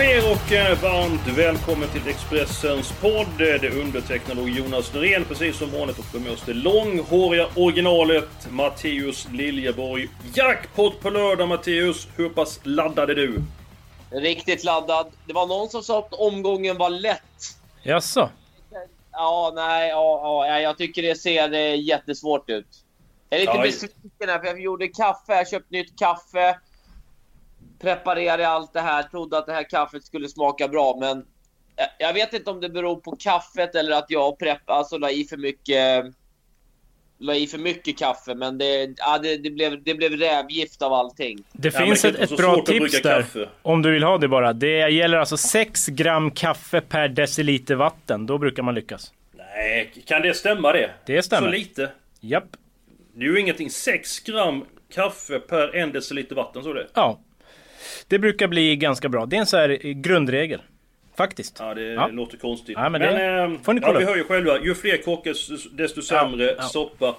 [0.00, 3.26] Hej på er och eh, varmt välkommen till Expressens podd.
[3.38, 8.50] Det är undertecknad och Jonas Norén precis som vanligt och med oss det långhåriga originalet
[8.50, 10.08] Matteus Liljeborg.
[10.34, 12.08] Jackpot på lördag Matteus.
[12.16, 13.42] Hur pass laddad är du?
[14.10, 15.06] Riktigt laddad.
[15.26, 17.56] Det var någon som sa att omgången var lätt.
[17.82, 18.30] Jaså?
[19.12, 22.84] Ja, nej, ja, ja, jag tycker det ser eh, jättesvårt ut.
[23.28, 26.58] Jag är lite Ja, besviken här för jag gjorde kaffe, jag köpte nytt kaffe.
[27.80, 31.24] Preparerade allt det här, trodde att det här kaffet skulle smaka bra men
[31.98, 35.24] jag- vet inte om det beror på kaffet eller att jag prepp, alltså la i
[35.24, 36.04] för mycket
[37.18, 40.92] la i för mycket kaffe men det, ja, det, det, blev, det blev rävgift av
[40.92, 41.38] allting.
[41.52, 43.22] Det Ja, finns ett, ett bra tips där.
[43.22, 43.48] kaffe.
[43.62, 44.52] Om du vill ha det bara.
[44.52, 48.26] Det gäller alltså 6 gram kaffe per deciliter vatten.
[48.26, 49.12] Då brukar man lyckas.
[49.36, 50.90] Nej, kan det stämma det?
[51.06, 51.48] Det stämmer.
[51.48, 51.90] Så lite?
[52.20, 52.44] Japp.
[53.14, 53.70] Det är ju ingenting.
[53.70, 54.64] 6 gram
[54.94, 56.86] kaffe per en deciliter vatten, så det?
[56.94, 57.20] Ja.
[58.08, 59.26] Det brukar bli ganska bra.
[59.26, 60.60] Det är en så här eh, grundregel.
[61.16, 61.56] Faktiskt.
[61.60, 62.08] Ja, det Ja.
[62.08, 62.74] låter konstigt.
[62.78, 64.10] Ja, men det ehm, får ni ja, kolla vi upp.
[64.10, 64.60] hör ju själva.
[64.64, 65.34] Ju fler kockar
[65.76, 66.62] desto sämre ja.
[66.62, 67.16] soppa.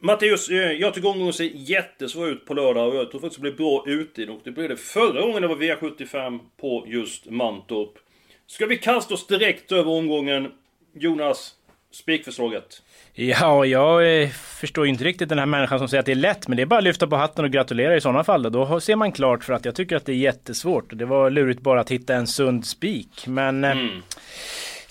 [0.00, 3.50] Matteus, eh, jag tycker omgången ser jättesvår ut på lördag och jag tror faktiskt det
[3.50, 7.92] blir bra ute och det blev det förra gången det var V75 på just Mantorp.
[8.46, 10.52] Ska vi kasta oss direkt över omgången?
[10.94, 11.54] Jonas,
[11.92, 12.82] spikförslaget.
[13.14, 16.16] Ja, jag eh, förstår ju inte riktigt den här människan som säger att det är
[16.16, 16.48] lätt.
[16.48, 18.42] Men det är bara att lyfta på hatten och gratulera i sådana fall.
[18.42, 20.98] Då, då ser man klart för att jag tycker att det är jättesvårt.
[20.98, 23.26] Det var lurigt bara att hitta en sund spik.
[23.26, 23.76] Men eh,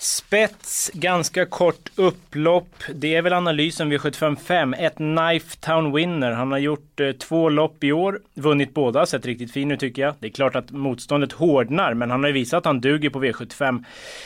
[0.00, 2.68] Spets, ganska kort upplopp.
[2.94, 4.74] Det är väl analysen V755.
[4.78, 6.32] Ett Knife Town Winner.
[6.32, 8.20] Han har gjort eh, två lopp i år.
[8.34, 10.14] Vunnit båda, sett riktigt fin ut tycker jag.
[10.18, 13.24] Det är klart att motståndet hårdnar, men han har ju visat att han duger på
[13.24, 13.84] V75.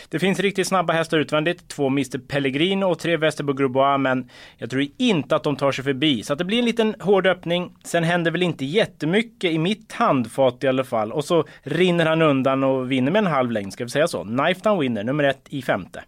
[0.09, 1.69] Det finns riktigt snabba hästar utvändigt.
[1.69, 4.28] Två Mr Pellegrino och tre Västerbo Grubois, men
[4.59, 6.22] jag tror inte att de tar sig förbi.
[6.22, 7.72] Så att det blir en liten hård öppning.
[7.84, 11.12] Sen händer väl inte jättemycket i mitt handfat i alla fall.
[11.12, 14.25] Och så rinner han undan och vinner med en halv längd, ska vi säga så.
[14.25, 16.05] Knife Town Winner, nummer ett i femte.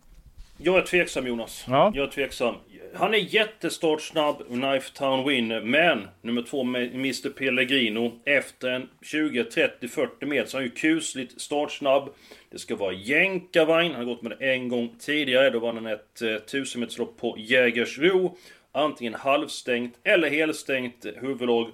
[0.59, 1.65] Jag är tveksam Jonas.
[1.69, 1.93] Ja.
[1.95, 2.55] Jag är tveksam.
[2.95, 9.89] Han är jättestartsnabb, Knife Town Winner, men nummer två Mr Pellegrino efter en 20, 30,
[9.89, 12.09] 40 meter så är han ju kusligt startsnabb.
[12.51, 15.51] Det ska vara jänkarvagn, han har gått med det en gång tidigare.
[15.51, 18.37] Då vann han ett eh, 1000 meterslopp på Jägersro.
[18.73, 21.71] Antingen halvstängt eller helstängt huvudlag.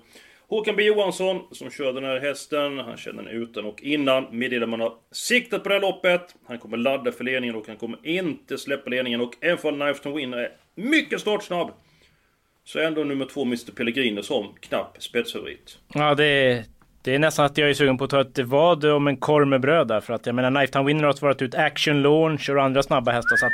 [0.50, 4.26] Håkan B Johansson som kör den här hästen, han känner den utan och innan.
[4.30, 6.34] Meddelar man har siktat på det här loppet.
[6.46, 9.20] Han kommer ladda för ledningen och han kommer inte släppa ledningen.
[9.20, 11.70] Och även om Knife to Winner är mycket startsnabb.
[12.64, 15.78] Så är ändå nummer två Mr Pellegrino som knapp spetsfavorit.
[15.94, 16.64] Ja, det är,
[17.02, 19.46] det är nästan att jag är sugen på att ta ett vad om en korv
[19.46, 20.00] med bröd där.
[20.00, 23.36] För att jag menar, Knifetown Winner har svarat ut Action Launch och andra snabba hästar.
[23.36, 23.52] Så att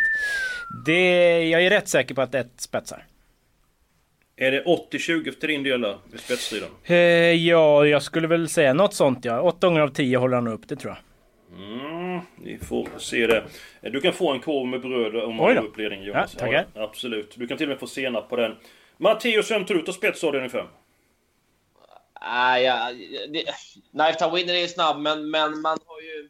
[0.87, 3.05] det, jag är rätt säker på att ett spetsar.
[4.39, 6.69] Är det 80-20 för din del i spetsstriden?
[6.85, 6.97] Eh,
[7.33, 9.41] ja, jag skulle väl säga något sånt ja.
[9.41, 10.99] Åtta gånger av tio håller han upp, det tror jag.
[11.59, 13.45] Mm, vi får se det.
[13.81, 15.43] Du kan få en korv med bröd om då.
[15.43, 16.31] har upp ledningen Jonas.
[16.35, 16.67] Ja, tackar.
[16.75, 17.35] Ja, absolut.
[17.37, 18.57] Du kan till och med få senap på den.
[18.97, 20.67] Matteus, vem tror du tar spetsavdelning 5?
[22.21, 22.93] Nej, ja,
[23.29, 23.45] det,
[23.91, 26.29] Knife Town Winner är ju snabb, men, men man har ju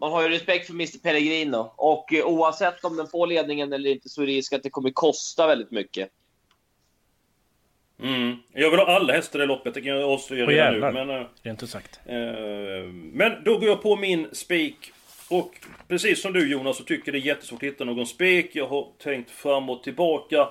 [0.00, 1.72] man har ju respekt för Mr Pellegrino.
[1.76, 4.70] Och eh, oavsett om den får ledningen eller inte så är det risk att det
[4.70, 6.10] kommer kosta väldigt mycket.
[8.02, 8.36] Mm.
[8.52, 10.80] Jag vill ha alla hästar i loppet, det kan jag avslöja redan nu.
[10.80, 11.04] jävlar.
[11.04, 12.00] Men, eh, Rent ut sagt.
[12.06, 12.16] Eh,
[13.12, 14.92] Men då går jag på min spik.
[15.30, 15.50] Och
[15.88, 18.50] precis som du Jonas så tycker det är jättesvårt att hitta någon spik.
[18.52, 20.48] Jag har tänkt fram och tillbaka.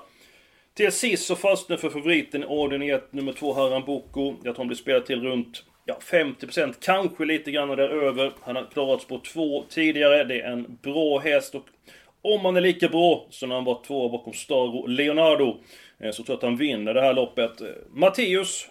[0.74, 4.30] Till sist så fastnade för favoriten i avdelning 1, nummer 2 Haram Boko.
[4.30, 8.32] Jag tror han blir spelad till runt ja, 50%, kanske lite grann däröver.
[8.42, 10.24] Han har klarat spår 2 tidigare.
[10.24, 11.66] Det är en bra häst och
[12.22, 15.58] om han är lika bra som när han var två bakom Staro Leonardo
[16.00, 17.62] eh, så tror jag att han vinner det här loppet.
[17.62, 18.68] Eh, Matteus,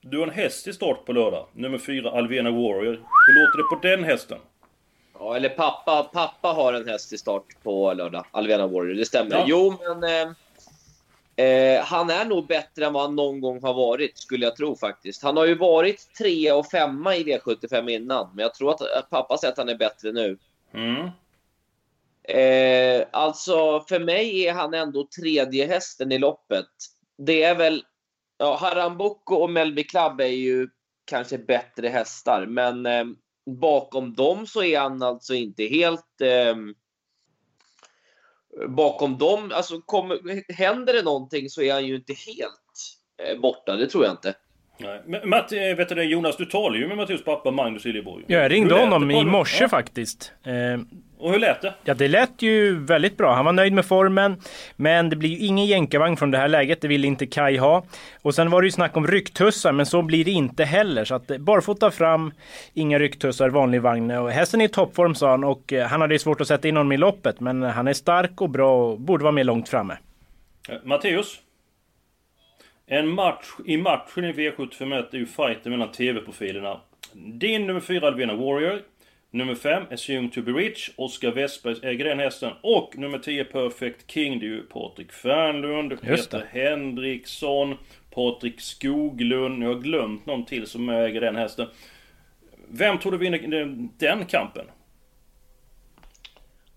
[0.00, 1.46] du har en häst i start på lördag.
[1.52, 3.02] Nummer 4, Alvena Warrior.
[3.26, 4.38] Hur låter det på den hästen?
[5.18, 8.24] Ja, eller pappa, pappa har en häst i start på lördag.
[8.30, 9.36] Alvena Warrior, det stämmer.
[9.36, 9.44] Ja.
[9.48, 14.18] Jo, men eh, eh, han är nog bättre än vad han någon gång har varit,
[14.18, 15.22] skulle jag tro faktiskt.
[15.22, 19.10] Han har ju varit tre och femma i V75 innan, men jag tror att att
[19.10, 20.38] pappa säger att han är bättre nu.
[20.74, 21.10] Mm.
[22.28, 26.66] Eh, alltså, för mig är han ändå tredje hästen i loppet.
[27.18, 27.84] det är väl...
[28.38, 30.68] Ja, Harambuco och Melby Club är ju
[31.04, 33.04] kanske bättre hästar, men eh,
[33.60, 36.20] bakom dem så är han alltså inte helt...
[36.20, 36.56] Eh,
[38.68, 40.18] bakom dem, alltså kommer,
[40.52, 42.52] händer det någonting så är han ju inte helt
[43.22, 44.34] eh, borta, det tror jag inte.
[44.80, 45.02] Nej.
[45.06, 48.24] Men Matt, eh, vet du Jonas, du talar ju med Mattias pappa Magnus Liljeborg.
[48.28, 49.68] Ja, jag ringde honom i morse Ja.
[49.68, 50.32] faktiskt.
[51.18, 51.74] Eh, Och hur lät det?
[51.84, 53.34] Ja, det lät ju väldigt bra.
[53.34, 54.36] Han var nöjd med formen.
[54.76, 56.80] Men det blir ju ingen jänkarvagn från det här läget.
[56.80, 57.84] Det ville inte Kai ha.
[58.22, 61.04] Och sen var det ju snack om rycktussar, men så blir det inte heller.
[61.04, 62.32] Så att eh, barfota fram,
[62.74, 64.10] inga rycktussar, vanlig vagn.
[64.10, 66.68] Och hästen är i toppform sa han och eh, han hade ju svårt att sätta
[66.68, 67.40] in honom i loppet.
[67.40, 69.96] Men eh, han är stark och bra och borde vara med långt framme.
[70.68, 71.40] Eh, Matteus?
[72.86, 76.80] En match i matchen i V751 är ju fighten mellan TV-profilerna.
[77.12, 78.80] Din nummer 4 Alvena Warrior.
[79.30, 80.90] Nummer 5 Assume to be rich.
[80.96, 82.52] Oskar Westberg äger den hästen.
[82.62, 84.38] Och nummer 10 Perfect King.
[84.38, 87.74] Det är ju Patrik Fernlund, Peter Henriksson,
[88.10, 89.62] Patrik Skoglund.
[89.62, 91.66] Jag har glömt någon till som äger den hästen.
[92.68, 94.66] Vem tror du vinner den- den kampen?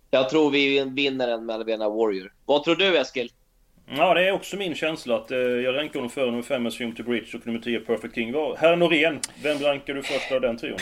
[0.10, 2.34] Jag tror vi vinner en med Alvena Warrior.
[2.46, 3.32] Vad tror du, Eskil?
[3.98, 6.96] Ja, det är också min känsla att eh, jag rankar honom före nummer 5 Assume
[6.96, 8.34] to Bridge och nummer 10 Perfect King.
[8.58, 10.78] Herr Norén, vem rankar du först av den trion?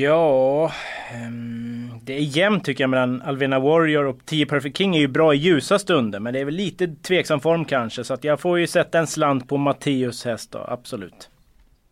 [0.00, 0.72] Ja...
[1.12, 5.08] ehm, det är jämnt tycker jag mellan Alvena Warrior och 10 Perfect King är ju
[5.08, 6.20] bra i ljusa stunder.
[6.20, 8.04] Men det är väl lite tveksam form kanske.
[8.04, 11.30] Så att jag får ju sätta en slant på Matteus häst då, absolut.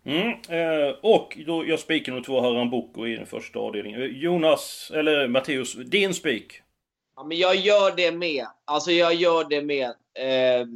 [0.07, 4.03] Mm, eh, och då jag spikar nummer 2 Haram Boko i den första avdelningen.
[4.03, 6.61] Eh, Jonas, eller Matteus, din spik?
[7.17, 8.47] Ja, men jag gör det med.
[8.65, 9.93] Alltså, jag gör det med.
[10.19, 10.67] Eh,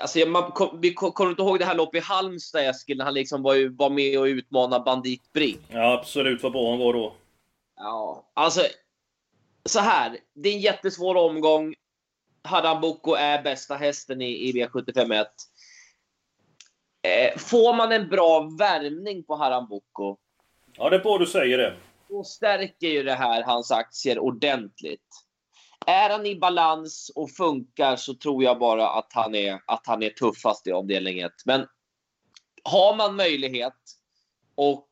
[0.00, 2.96] alltså, man, kom, vi kom- kommer du inte ihåg det här loppet i Halmstad, Eskil,
[2.98, 5.60] när han liksom var, ju- var med och utmanade Bandit Brink?
[5.68, 7.14] Ja, absolut vad bra han var då.
[7.76, 8.60] Ja, alltså.
[9.64, 10.18] Så här.
[10.34, 11.74] Det är en jättesvår omgång.
[12.44, 15.24] Harambuco är bästa hästen i, i V751.
[17.02, 20.16] Eh, får man en bra värmning på Harambuco,
[20.76, 21.76] Ja, det är bra du säger det.
[22.08, 25.00] då stärker ju det här hans aktier ordentligt.
[25.86, 30.02] Är han i balans och funkar så tror jag bara att han är, att han
[30.02, 31.32] är tuffast i avdelning 1.
[31.44, 31.66] Men
[32.64, 33.78] har man möjlighet
[34.54, 34.88] och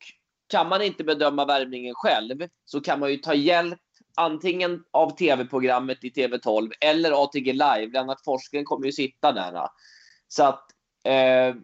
[0.49, 3.81] kan man inte bedöma värmningen själv så kan man ju ta hjälp
[4.17, 7.91] antingen av tv-programmet i TV12 eller ATG Live.
[7.93, 9.69] Lennart Forsgren kommer ju sitta där.
[10.29, 10.65] Så att
[11.05, 11.55] eh,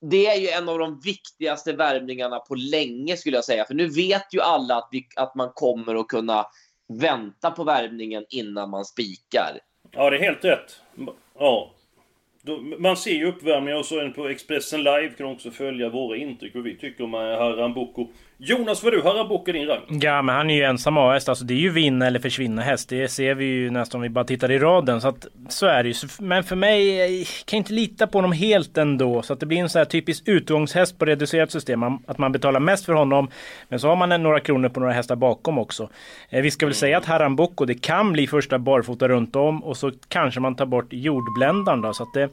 [0.00, 3.64] det är ju en av de viktigaste värmningarna på länge skulle jag säga.
[3.64, 6.46] För nu vet ju alla att, vi, att man kommer att kunna
[6.98, 9.58] vänta på värmningen innan man spikar.
[9.90, 10.80] Ja, det är helt rätt.
[11.38, 11.74] Ja.
[12.78, 16.54] Man ser ju uppvärmningar och så är på Expressen Live kan också följa våra intryck
[16.54, 18.08] och vi tycker om eh, Haram Boko.
[18.42, 19.82] Jonas, vad du Haram Boko din rank?
[19.88, 21.28] Ja, men han är ju ensam A-häst.
[21.28, 22.88] Alltså det är ju vinna eller försvinna häst.
[22.88, 25.00] Det ser vi ju nästan om vi bara tittar i raden.
[25.00, 25.94] Så att så är det ju.
[25.94, 29.22] Så- Men för mig, jag kan inte lita på honom helt ändå.
[29.22, 31.82] Så att det blir en sån här typisk utgångshäst på reducerat system.
[31.82, 33.30] Att man betalar mest för honom.
[33.68, 35.88] Men så har man några kronor på några hästar bakom också.
[36.30, 39.64] Eh, Vi ska väl säga att Haramboko, det kan bli första barfota runt om.
[39.64, 41.92] Och så kanske man tar bort jordbländaren då.
[41.92, 42.30] Så att det är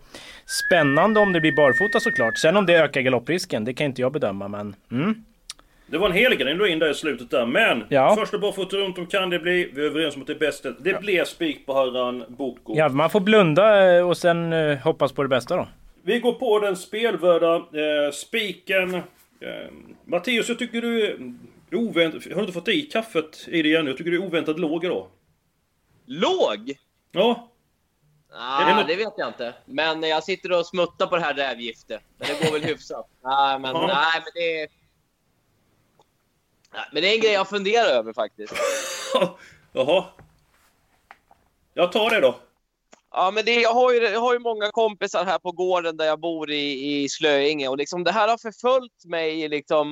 [0.67, 2.37] spännande om det blir barfota såklart.
[2.37, 4.47] Sen om det ökar galopprisken, det kan inte jag bedöma.
[4.47, 5.23] Men mm.
[5.89, 8.15] Det var en helgardin du in där i slutet där, men Ja.
[8.15, 9.71] första barfota runt om kan det bli.
[9.73, 10.65] Vi är överens om att det är bäst.
[10.79, 12.75] Det blir spik på Haram Boko.
[12.77, 15.67] Ja, man får blunda eh, och sen eh, hoppas på det bästa då.
[16.03, 18.93] Vi går på den spelvärda eh, spiken.
[18.95, 19.01] Eh,
[20.05, 21.17] Mattias, jag tycker du är
[21.77, 22.23] oväntat...
[22.25, 23.89] Har du inte fått i kaffet i dig ännu?
[23.89, 25.07] Jag tycker du är oväntat låg idag.
[26.05, 26.73] Låg?
[27.11, 27.51] Ja,
[28.39, 29.53] Ah, det det, vet jag inte.
[29.65, 32.01] Men jag sitter och smuttar på det här rävgiftet.
[32.17, 33.07] Men det går väl hyfsat.
[33.23, 33.87] Nej, men, Ja.
[33.87, 34.67] nej, men det är...
[36.77, 38.53] Nej, men det är en grej jag funderar över faktiskt.
[39.73, 40.03] Jaha.
[41.73, 42.35] Jag tar det då.
[43.11, 46.05] Ja, men det, jag, har ju, jag har ju många kompisar här på gården där
[46.05, 49.87] jag bor i, i Slöinge och liksom, det här har förföljt mig i liksom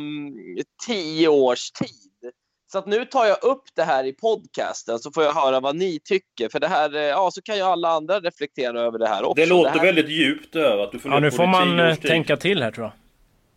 [0.87, 2.31] tio års tid.
[2.71, 5.75] Så att nu tar jag upp det här i podcasten så får jag höra vad
[5.75, 6.49] ni tycker.
[6.49, 9.33] För det här, eh, ja, så kan ju alla andra reflektera över det här också.
[9.33, 11.49] Det låter här, väldigt djupt det här att du Ja, funderar nu på får det
[11.49, 13.04] man eh, tänka till här tror jag.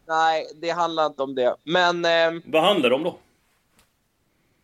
[0.08, 1.56] Nej, det handlar inte om det.
[1.64, 3.18] Men eh, Vad handlar det om då?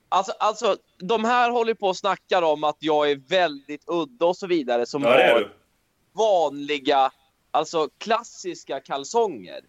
[0.08, 4.36] alltså, alltså, de här håller på och snackar om att jag är väldigt udda och
[4.36, 5.52] så vidare som Ja, har
[6.12, 7.10] vanliga,
[7.50, 9.60] alltså klassiska kalsonger.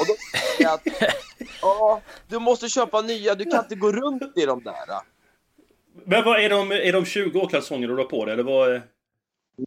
[0.00, 1.14] Och då säger jag att
[1.62, 4.74] ja, du måste köpa nya, du kan inte gå runt i de där.
[6.06, 8.32] Men vad är de, är de 20 år kalsonger du har på dig?
[8.34, 8.72] Eller vad?
[8.74, 8.82] är-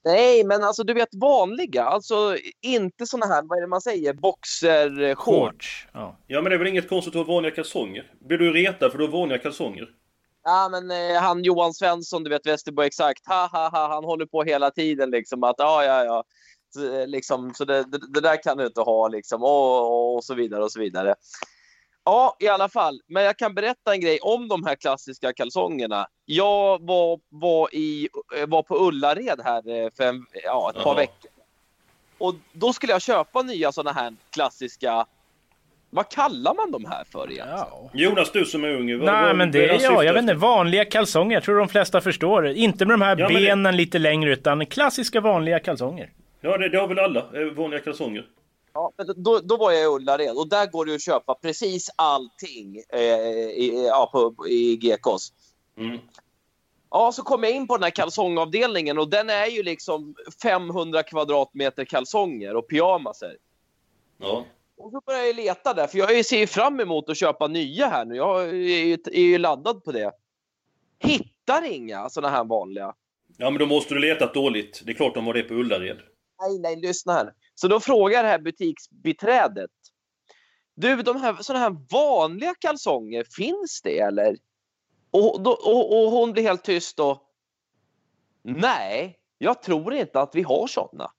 [0.03, 4.13] Nej, men alltså du vet vanliga, alltså inte såna här, vad är det man säger,
[4.13, 5.24] boxershorts.
[5.25, 5.88] Shorts.
[5.94, 6.17] Ja.
[6.27, 8.12] Ja men det är väl inget konstigt att ha vanliga kalsonger?
[8.20, 9.89] Blir du retad för du har vanliga kalsonger?
[10.44, 14.25] Ja, men eh, han Johan Svensson, du vet Västerbo exakt, ha, ha, ha, han håller
[14.25, 16.24] på hela tiden liksom att ja, ja, ja.
[16.84, 20.36] eh, liksom, så det, det, det, där kan du inte ha liksom, och, och så
[20.36, 21.15] vidare och så vidare.
[22.09, 23.01] Ja, i alla fall.
[23.07, 26.07] Men jag kan berätta en grej om de här klassiska kalsongerna.
[26.25, 28.09] Jag var, var, i,
[28.47, 30.95] var på Ullared här eh, för en, ja, ett par Jaha.
[30.95, 31.31] veckor.
[32.17, 35.05] Och då skulle jag köpa nya sådana här klassiska...
[35.89, 37.49] Vad kallar man de här för egentligen?
[37.57, 37.89] Ja.
[37.93, 38.97] Jonas, du som är ung.
[38.99, 41.33] vad- Nej vad- men det är jag, jag vet inte, vanliga kalsonger.
[41.35, 42.47] Jag tror de flesta förstår.
[42.47, 46.09] Inte med de här Ja, men det- benen lite längre utan klassiska vanliga kalsonger.
[46.41, 47.19] Ja, det, det har väl alla.
[47.19, 48.25] eh, Vanliga kalsonger.
[48.77, 51.89] Ja, men då, då var jag i Ullared och där går det att köpa precis
[51.96, 55.34] allting eh, i, ja, på, i GKs.
[55.77, 55.98] Mm.
[56.89, 61.03] Ja, så kom jag in på den här kalsongavdelningen och den är ju liksom 500
[61.03, 63.38] kvadratmeter kalsonger och pyjamaser.
[64.17, 64.46] Ja.
[64.77, 67.88] Och så började jag leta där, för jag ser ju fram emot att köpa nya
[67.88, 68.15] här nu.
[68.15, 70.12] Jag är ju, är ju laddad på det.
[71.00, 72.93] Hittar inga såna här vanliga.
[73.38, 74.81] ja, men då måste du leta dåligt.
[74.86, 75.98] Det är klart de har det på Ullared.
[76.41, 77.34] Nej, nej, lyssna här.
[77.59, 79.71] Så då frågar det här butiksbiträdet.
[80.75, 84.37] Du, de här, såna här vanliga kalsonger, finns det eller?
[85.11, 87.21] Och, då, och, och hon blir helt tyst då.
[88.43, 91.11] Nej, jag tror inte att vi har såna.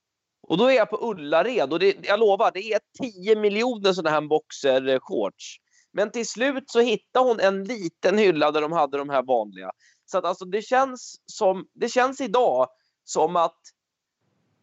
[0.42, 4.14] Och då är jag på Ullared och det, jag lovar, det är 10 miljoner sådana
[4.14, 5.59] här boxershorts.
[5.59, 9.23] Eh, Men till slut så hittade hon en liten hylla där de hade de här
[9.23, 9.71] vanliga.
[10.07, 12.68] Så att alltså det känns som, det känns idag
[13.04, 13.61] som att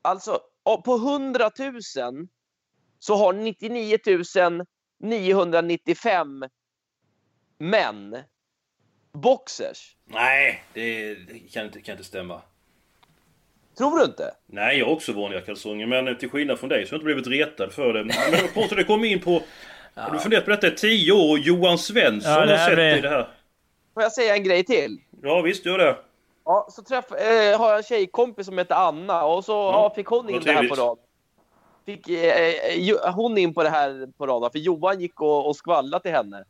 [0.02, 2.28] Alltså, på 100 000
[3.00, 3.98] så har 99
[5.00, 6.44] 995
[7.58, 8.18] män
[9.14, 9.96] boxers.
[10.06, 12.42] Nej, det, det kan, inte, kan inte stämma.
[13.78, 14.32] Tror du inte?
[14.46, 17.24] Nej, jag har också vanliga kalsonger, men till skillnad från dig så har jag inte
[17.30, 18.04] blivit retad för det.
[18.04, 18.14] Men
[18.54, 19.42] konstigt, det kom in på...
[19.96, 21.32] Har du funderat på detta i tio år?
[21.32, 23.28] och Johan Svensson Ja, har sett är- i det här.
[23.94, 24.98] Får jag säga en grej till?
[25.22, 25.98] Ja, visst gör det.
[26.46, 30.08] Ja, så träff, eh, har jag en tjejkompis som heter Anna och så ja, fick
[30.08, 30.98] hon in det här på rad.
[31.86, 35.56] Fick eh, ju- hon in på det här på radarn, för Johan gick och, och
[35.56, 36.44] skvallrade till henne.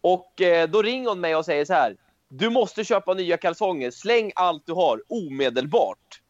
[0.00, 1.96] Och eh, då ringer hon mig och säger så här.
[2.28, 6.20] Du måste köpa nya kalsonger, släng allt du har omedelbart.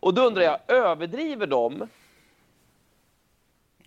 [0.00, 1.88] Och då undrar jag, överdriver de?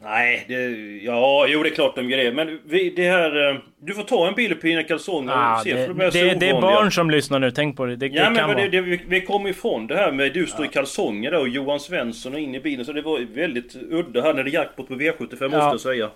[0.04, 0.56] Nej, det...
[1.04, 2.32] Ja, jo det är klart de gör det.
[2.32, 3.50] Men vi, det här...
[3.50, 6.02] eh, Du får ta en bild på dina kalsonger Ah, och se, det, för de
[6.06, 7.96] är så det, det är barn som lyssnar nu, tänk på det.
[7.96, 8.58] Det, Ja det men vara.
[8.58, 11.48] det, det, vi, vi kom ifrån det här med du står i kalsonger där och
[11.50, 12.86] Johan Svensson och in i bilen.
[12.86, 15.72] Så det var väldigt udda här när det jackpot på V75 måste Ja.
[15.72, 16.10] jag säga.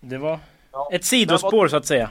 [0.00, 0.38] det var
[0.72, 0.90] Ja.
[0.92, 2.10] ett sidospår så att säga.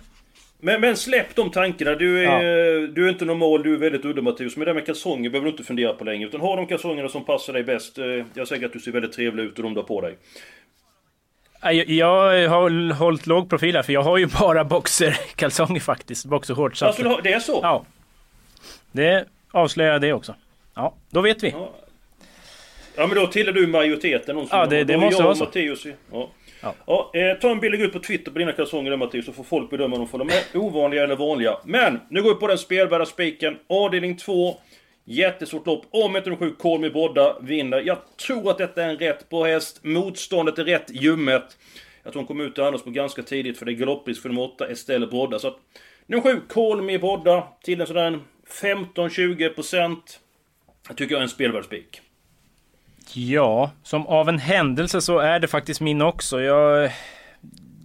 [0.61, 1.95] Men, men släpp de tankarna.
[1.95, 4.55] Du är, du är inte normal, du är väldigt udda Mattias.
[4.57, 6.27] Men det där med kalsonger behöver du inte fundera på längre.
[6.27, 7.97] Utan ha de kalsongerna som passar dig bäst.
[7.97, 10.01] Eh, Jag är säker att du ser väldigt trevlig ut och de du har på
[10.01, 10.15] dig.
[11.61, 16.25] Jag, jag har hållit låg profil här, för jag har ju bara boxerkalsonger faktiskt.
[16.25, 16.83] Boxershorts.
[16.83, 17.59] Alltså har- det är så?
[17.63, 17.85] Ja.
[18.91, 20.35] Det avslöjar det också.
[20.75, 21.49] Ja, då vet vi.
[21.49, 21.71] Ja.
[22.95, 24.35] Ja men då tillhör du majoriteten.
[24.35, 25.43] någon Ja, det- har- det måste jag vara så.
[25.43, 25.85] Matteus.
[26.11, 26.29] Ja.
[26.61, 26.73] Ja.
[26.87, 27.11] Ja.
[27.19, 29.69] eh, ta en gå ut på Twitter på dina kalsonger där Matteus så får folk
[29.69, 31.57] bedöma om de är ovanliga eller vanliga.
[31.65, 33.57] Men nu går vi på den spelvärda spiken.
[33.69, 34.57] Avdelning 2.
[35.11, 35.85] Jättestort lopp.
[35.89, 37.81] Om 107 Kolmi Brodda vinner.
[37.81, 37.97] Jag
[38.27, 39.83] tror att detta är en rätt bra häst.
[39.83, 41.57] Motståndet är rätt ljummet.
[42.03, 44.29] Jag tror hon kommer ut till Anders på ganska tidigt för det är galopprisk för
[44.29, 45.39] nummer 8 Estelle Brodda.
[45.39, 45.57] Så att
[46.07, 48.19] nummer 7 Kolmi Brodda till en sådär
[48.61, 49.97] 15-20%.
[50.87, 52.01] Jag tycker jag är en spelvärd spik.
[53.13, 56.41] Ja, som av en händelse så är det faktiskt min också.
[56.41, 56.91] Jag...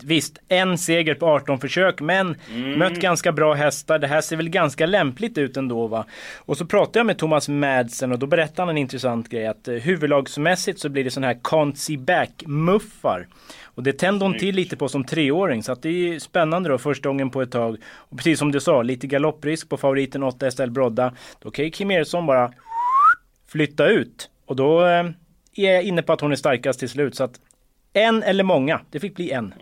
[0.07, 2.37] Visst, en seger på 18 försök, men
[2.77, 3.99] mött ganska bra hästar.
[3.99, 6.05] Det här ser väl ganska lämpligt ut ändå va.
[6.37, 9.47] Och så pratade jag med Thomas Madsen och då berättade han en intressant grej.
[9.47, 13.27] Att eh, huvudlagsmässigt så blir det sån här Consi back-muffar.
[13.65, 15.63] Och det tände hon till lite på som treåring.
[15.63, 17.77] Så att det är spännande då första gången på ett tag.
[17.87, 21.15] Och precis som du sa, lite galopprisk på favoriten 8 SL Brodda.
[21.43, 22.53] Då kan ju Kim Eriksson bara
[23.49, 24.31] flytta ut.
[24.47, 25.05] Och då eh,
[25.57, 27.15] är jag inne på att hon är starkast till slut.
[27.15, 27.41] Så att
[27.95, 29.55] en eller många, det fick bli en.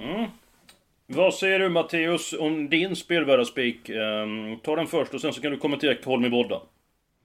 [1.06, 3.88] Vad säger du Matteus om din spelvärda spik?
[3.88, 6.60] Ehm, ta den först och sen så kan du kommentera Kolmi Brodda.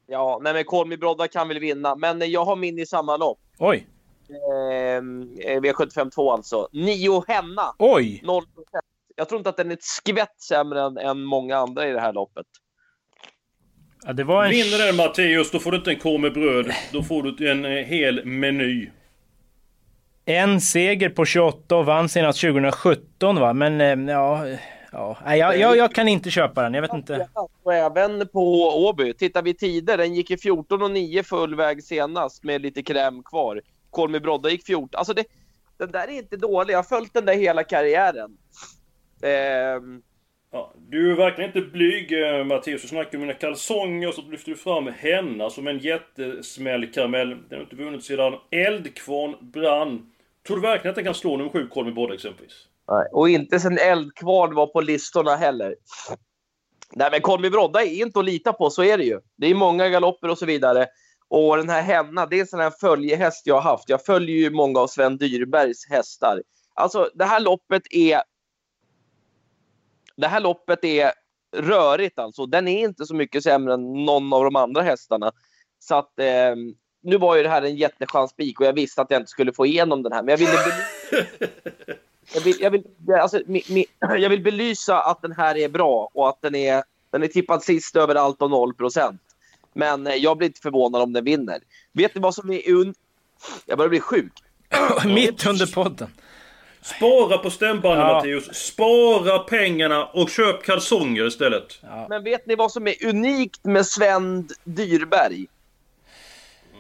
[0.08, 3.40] Ja, nej men Kolmi Brodda kan väl vinna, men jag har min i samma lopp.
[3.58, 3.88] Oj,
[4.30, 6.68] Ehm, eh, V75 2 alltså.
[6.72, 8.22] Nio Henna, oj!
[8.26, 8.44] 0%.
[9.16, 12.00] Jag tror inte att den är ett skvätt sämre än, än många andra i det
[12.00, 12.46] här loppet.
[14.06, 14.50] Ja, det var en...
[14.50, 16.72] Vinner den Matteus, då får du inte en korv med bröd.
[16.94, 18.90] Då får du en eh, hel meny.
[20.30, 24.48] En seger på 28 och vann senast 2017 va, men eh, ja...
[24.92, 25.36] ja.
[25.36, 27.28] Jag, jag, jag kan inte köpa den, jag vet inte.
[27.64, 29.14] Och även på Åby.
[29.14, 33.24] Tittar vi tider, den gick i 14 och 9 full väg senast med lite kräm
[33.24, 33.62] kvar.
[33.90, 34.90] Kolmi Brodda gick 14.
[34.94, 35.26] Alltså det,
[35.78, 36.74] den där är inte dålig.
[36.74, 38.38] Jag har följt den där hela karriären.
[39.24, 40.02] Ehm,
[40.52, 42.82] Ja, du är verkligen inte blyg eh, Mattias.
[42.82, 47.30] Du snackar om mina kalsonger så lyfter du fram henna som en jättesmällkaramell.
[47.30, 50.12] Den har inte vunnit sedan Eldkvarn brann.
[50.48, 52.68] Tror du verkligen att den kan slå nummer 7 Kolmi Brodde exempelvis?
[52.92, 55.76] Nej, och inte sen Eldkvarn var på listorna heller.
[56.96, 59.20] Nej, men Kolmi Brodda är inte att lita på, så är det ju.
[59.38, 60.88] Det är många galopper och så vidare.
[61.28, 63.90] Och den här Henna, det är en sån här följehäst jag har haft.
[63.90, 66.44] Jag följer ju många av Sven Dyrbergs hästar.
[66.74, 68.22] Alltså, det här loppet är...
[70.18, 71.12] Det här loppet är
[71.56, 72.46] rörigt alltså.
[72.46, 75.32] Den är inte så mycket sämre än någon av de andra hästarna.
[75.80, 76.20] Så att...
[76.20, 76.56] Eh,
[77.08, 79.66] nu var ju det här en jättechanspik och jag visste att jag inte skulle få
[79.66, 80.24] igenom den här.
[80.24, 80.52] Men jag ville...
[82.34, 82.84] jag vill, jag, vill,
[83.22, 86.84] alltså, mi, mi, jag vill belysa att den här är bra och att den är,
[87.12, 89.18] den är tippad sist överallt och 0%
[89.74, 91.60] Men eh, jag blir inte förvånad om den vinner.
[91.92, 92.94] Vet ni vad som är un...
[93.66, 94.34] Jag börjar bli sjuk.
[95.06, 96.08] Mitt under podden.
[96.82, 98.14] Spara på stämbanden Ja.
[98.14, 98.56] Mattias.
[98.56, 101.82] Spara pengarna och köp kalsonger istället.
[102.10, 105.48] Men vet ni vad som är unikt med Sven Dyrberg?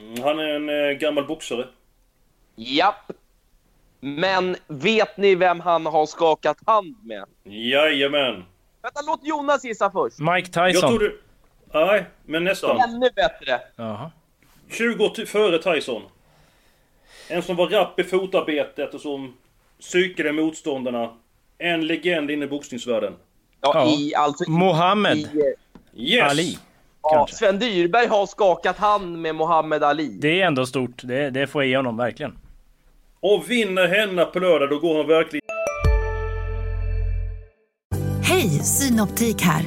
[0.07, 1.67] Mm, Han är en eh, gammal boxare.
[2.55, 3.11] Japp.
[3.99, 7.25] Men vet ni vem han har skakat hand med?
[7.43, 8.33] Jajamän.
[8.81, 10.19] Vänta, låt Jonas gissa först.
[10.19, 10.89] Mike Jag Tyson.
[10.89, 11.21] tror du...
[11.73, 12.79] Nej, men nästan.
[12.79, 13.59] Ännu bättre.
[13.75, 14.11] Jaha.
[14.69, 16.01] 20 år till- före Tyson.
[17.29, 19.33] En som var rapp i fotarbetet och som
[19.79, 21.13] psykade motståndarna.
[21.57, 23.13] En legend inne i boxningsvärlden.
[23.61, 23.87] Ja, Ja.
[23.99, 24.51] i alltså...
[24.51, 26.31] Mohammed I, eh, Yes!
[26.31, 26.57] Ali.
[27.01, 27.27] Ja.
[27.31, 30.07] Sven Dyrberg har skakat hand med Muhammad Ali.
[30.07, 31.01] Det är ändå stort.
[31.03, 32.37] Det, det får jag ge honom verkligen.
[33.19, 35.41] Och vinner henne på lördag, då går han verkligen...
[38.23, 39.63] Hej, Synoptik här.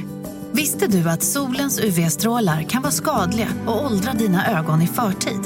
[0.51, 5.39] Visste du att solens UV-strålar kan vara skadliga och åldra dina ögon i förtid?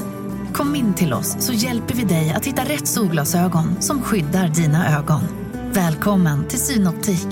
[0.54, 4.98] Kom in till oss så hjälper vi dig att hitta rätt solglasögon som skyddar dina
[5.00, 5.22] ögon.
[5.74, 7.28] Välkommen till Synoptik.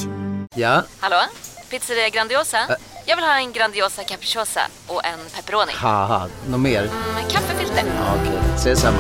[0.56, 1.22] Ja, Hallå?
[1.70, 2.58] Pizzeria Grandiosa?
[3.06, 5.72] Jag vill ha en Grandiosa capriciosa och en pepperoni.
[5.76, 6.82] haha, något mer?
[6.82, 7.84] Med kaffefilter.
[7.98, 8.98] Ja, Okej, ses samma.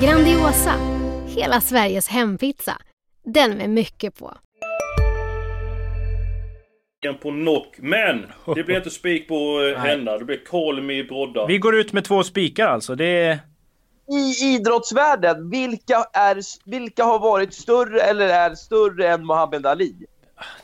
[0.00, 0.74] Grandiosa,
[1.26, 2.76] hela Sveriges hempizza.
[3.24, 4.34] Den med mycket på.
[7.22, 7.74] på knock.
[7.78, 8.26] Men!
[8.54, 9.34] Det blir inte spik på
[9.76, 10.18] eh, henne.
[10.18, 11.46] Det blir Kolmi Brodda.
[11.46, 12.94] Vi går ut med två spikar alltså.
[12.94, 13.38] Det är...
[14.12, 19.94] I idrottsvärlden, vilka, är, vilka har varit större eller är större än Muhammad Ali?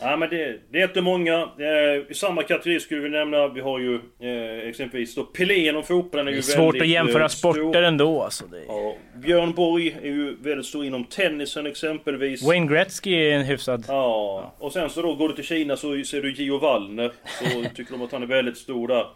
[0.00, 1.34] Ja men det, det är inte många.
[1.58, 5.82] Eh, I samma kategori skulle vi nämna, vi har ju eh, exempelvis då Pelé inom
[5.82, 7.52] fotbollen är Det ju är svårt väldigt, att jämföra eh, stor.
[7.52, 8.46] sporter ändå alltså.
[8.46, 8.64] Det är...
[8.68, 12.42] Ja, Björn Borg är ju väldigt stor inom tennisen exempelvis.
[12.42, 13.84] Wayne Gretzky är en hyfsad...
[13.88, 17.12] Ja, och sen så då går du till Kina så ser du Gio Wallner.
[17.24, 19.06] Så tycker de att han är väldigt stor där.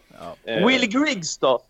[0.44, 1.60] Eh, Will Griggs då?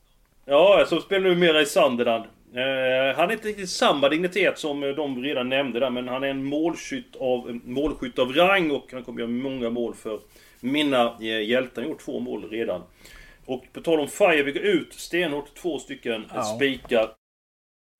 [0.46, 2.24] Ja, som spelar nu mera i Sunderland.
[2.54, 6.24] Eh, han är inte riktigt samma dignitet som eh, de redan nämnde där, men han
[6.24, 10.18] är en målskytt av, målskytt av rang och han kommer göra många mål för
[10.60, 11.82] mina eh, hjältar.
[11.82, 12.82] Han har gjort två mål redan.
[13.46, 16.42] Och på tal om Fire, vi går ut stenhårt två stycken Ja.
[16.42, 17.10] spikar.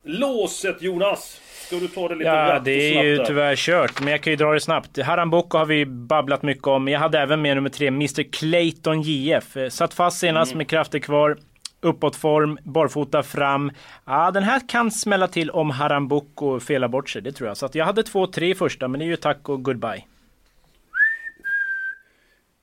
[0.05, 1.41] Låset Jonas!
[1.67, 3.25] Ska du ta det lite Ja, det är ju där?
[3.25, 4.99] tyvärr kört, men jag kan ju dra det snabbt.
[5.03, 6.89] Harambuco har vi babblat mycket om.
[6.89, 9.57] Jag hade även med nummer tre, Mr Clayton JF.
[9.71, 11.39] Satt fast senast med krafter kvar.
[11.81, 13.73] Uppåtform, barfota fram.
[14.05, 17.57] Ah, den här kan smälla till om Harambuco felar bort sig, det tror jag.
[17.57, 20.05] Så att jag hade två, tre i första, men det är ju tack och goodbye.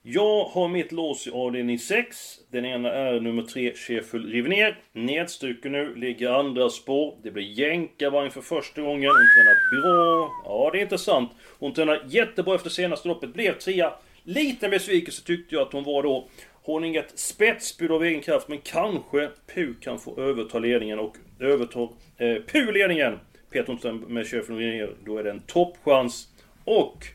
[0.10, 2.18] Jag har mitt lås i avdelning 6.
[2.52, 4.80] Den ena är nummer 3, Sheffield Rivner.
[4.94, 7.16] Nedstruken nu, ligger andra spår.
[7.24, 9.10] Det blir jänkarvagn för första gången.
[9.10, 10.32] Hon tränar bra.
[10.46, 11.32] Ja, det är intressant.
[11.60, 13.34] Hon tränar jättebra efter senaste loppet.
[13.34, 13.94] Blev trea.
[14.24, 16.28] Liten besvikelse tyckte jag att hon var då.
[16.68, 21.18] Hon har inget spetsbud av egen kraft, men kanske Pu kan få överta ledningen och
[21.40, 23.20] övertar eh, Pu ledningen.
[23.52, 26.28] Peter Holmström med Sheffield då är det en toppchans.
[26.64, 27.06] Och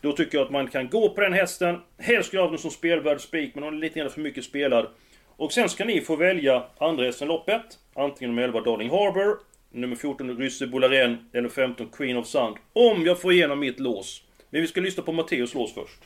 [0.00, 1.78] då tycker jag att man kan gå på den hästen.
[1.98, 4.44] Helst skulle jag ha den som spelvärd spik, men hon är lite grann för mycket
[4.44, 4.86] spelad.
[5.36, 7.78] Och sen ska ni få välja andra hästen i loppet.
[7.94, 9.36] Antingen nummer 11 Darling Harbour,
[9.70, 12.56] nummer 14 Rysse Bolaren eller 15 Queen of Sand.
[12.72, 14.22] Om jag får igenom mitt lås.
[14.50, 16.00] Men vi ska lyssna på Matteus lås först.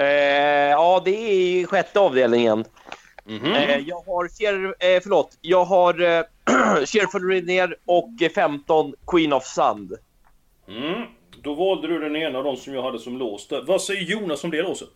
[0.00, 2.64] Eh, ja, det är i sjätte avdelningen.
[3.24, 3.52] Mhm.
[3.52, 6.22] Eh, jag har Sher, eh, förlåt, jag har eh,
[6.86, 9.92] Sherford Renier och eh, 15 Queen of Sand.
[10.68, 11.06] Mm.
[11.42, 13.48] Då valde du den ena av de som jag hade som lås.
[13.48, 13.62] där.
[13.66, 14.88] Vad säger Jonas om det låset?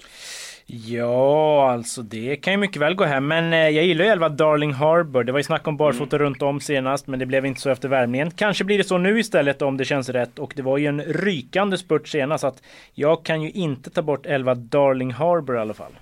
[0.67, 3.27] Ja, alltså det kan ju mycket väl gå hem.
[3.27, 5.25] Men eh, jag gillar ju 11 Darling Harbour.
[5.25, 7.89] Det var ju snack om barfota runt om senast, men det blev inte så efter
[7.89, 8.31] värmningen.
[8.31, 10.39] Kanske blir det så nu istället om det känns rätt.
[10.39, 12.63] Och det var ju en rykande spurt senast, så att
[12.95, 15.93] jag kan ju inte ta bort 11 Darling Harbour i alla fall.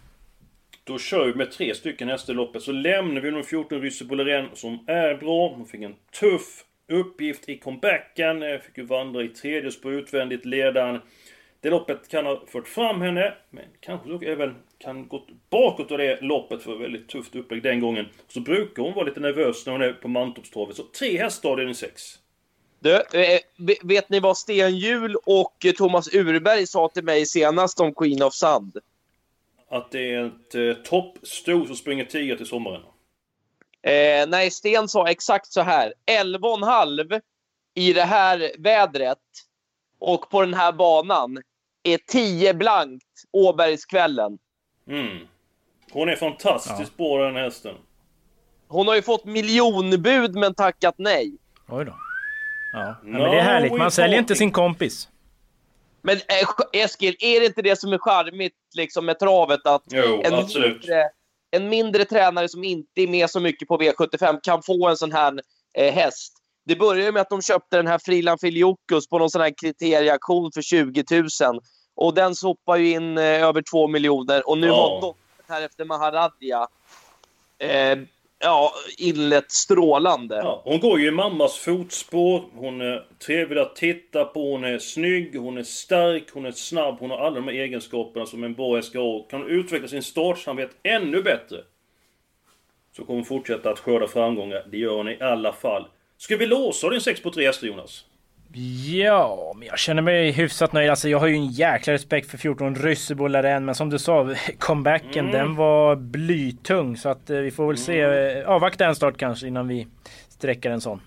[0.85, 2.63] Då kör vi med tre stycken hästar i loppet.
[2.63, 4.05] Så lämnar vi nummer 14 Rysse
[4.55, 5.55] som är bra.
[5.57, 8.43] Hon fick en tuff uppgift i comebacken.
[8.43, 11.01] Eh, Fick ju vandra i tredje spår utvändigt ledaren.
[11.63, 15.99] Det loppet kan ha fört fram henne, men kanske dock även kan gått bakåt av
[15.99, 18.07] det loppet för väldigt tufft upplägg den gången.
[18.29, 20.77] Så brukar hon vara lite nervös när hon är på Mantorpstravet.
[20.77, 22.03] Så tre hästar avdelning 6.
[22.81, 23.41] Du, eh,
[23.83, 28.35] vet ni vad Sten Hjul och Thomas Urberg sa till mig senast om Queen of
[28.35, 28.79] Sand?
[29.69, 32.83] Att det är ett eh, toppsto som springer 10 till sommaren.
[33.83, 35.95] Eh, nej, Sten sa exakt så här.
[36.07, 37.21] 11,5
[37.75, 39.19] i det här vädret
[39.99, 41.43] och på den här banan
[41.83, 44.39] är 10 blankt Åbergskvällen.
[44.89, 45.19] Mm.
[45.93, 47.05] Hon är fantastiskt ja.
[47.05, 47.75] bra den hästen.
[48.69, 51.33] Hon har ju fått miljonbud men tackat nej.
[51.69, 51.95] Oj då.
[52.73, 53.73] Ja, no, men det är härligt.
[53.73, 55.09] Man säljer inte sin kompis.
[56.03, 59.67] Men äh, Eskil, är det inte det som är charmigt liksom, med travet?
[59.67, 60.73] Att jo, en, absolut.
[60.73, 61.05] Mindre,
[61.51, 65.13] en mindre tränare som inte är med så mycket på V75 kan få en sån
[65.13, 65.41] här
[65.75, 66.33] eh, häst.
[66.65, 70.53] Det började med att de köpte den här Frilan Filiokus på någon sån här kriterieaktion
[70.53, 71.61] för 20 000.
[71.95, 74.49] Och den sopar ju in eh, över 2 miljoner.
[74.49, 74.75] Och nu ja.
[74.75, 75.15] har de
[75.53, 76.69] här efter Maharadja
[77.59, 77.99] eh,
[78.39, 80.37] ja, inlett strålande.
[80.37, 82.45] Ja, hon går ju i mammas fotspår.
[82.55, 84.51] Hon är trevlig att titta på.
[84.51, 86.97] Hon är snygg, hon är stark, hon är snabb.
[87.01, 89.23] Hon har alla de här egenskaperna som en bra SKA.
[89.31, 91.57] Kan hon utveckla sin startsamhet ännu bättre
[92.97, 94.67] så kommer hon fortsätta att skörda framgångar.
[94.71, 95.87] Det gör hon i alla fall.
[96.23, 98.05] Ska vi låsa din 6 på 3 hästar Jonas?
[98.93, 100.91] Ja, men jag känner mig hyfsat nöjd.
[100.91, 104.35] Alltså jag har ju en jäkla respekt för 14 Ryssebo Laren, men som du sa,
[104.59, 105.33] comebacken mm.
[105.33, 106.97] den var blytung.
[106.97, 108.39] Så att eh, vi får väl se, mm.
[108.39, 109.87] Eh, avvakta en start kanske innan vi
[110.29, 111.01] sträcker en sån.